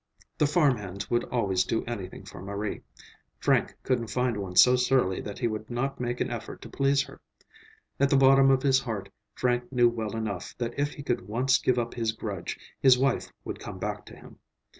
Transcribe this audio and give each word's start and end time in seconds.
The 0.39 0.47
farm 0.47 0.77
hands 0.77 1.11
would 1.11 1.25
always 1.25 1.63
do 1.63 1.85
anything 1.85 2.25
for 2.25 2.41
Marie; 2.41 2.81
Frank 3.37 3.75
couldn't 3.83 4.07
find 4.09 4.35
one 4.35 4.55
so 4.55 4.75
surly 4.75 5.21
that 5.21 5.37
he 5.37 5.47
would 5.47 5.69
not 5.69 5.99
make 5.99 6.19
an 6.19 6.31
effort 6.31 6.59
to 6.63 6.69
please 6.69 7.03
her. 7.03 7.21
At 7.99 8.09
the 8.09 8.17
bottom 8.17 8.49
of 8.49 8.63
his 8.63 8.79
heart 8.79 9.09
Frank 9.35 9.71
knew 9.71 9.89
well 9.89 10.15
enough 10.15 10.57
that 10.57 10.73
if 10.75 10.93
he 10.95 11.03
could 11.03 11.27
once 11.27 11.59
give 11.59 11.77
up 11.77 11.93
his 11.93 12.13
grudge, 12.13 12.57
his 12.79 12.97
wife 12.97 13.31
would 13.45 13.59
come 13.59 13.77
back 13.77 14.03
to 14.07 14.15
him. 14.15 14.39